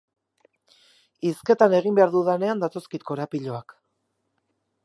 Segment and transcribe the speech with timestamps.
[1.31, 3.81] Hizketan egin behar dudanean datozkit korapiloak.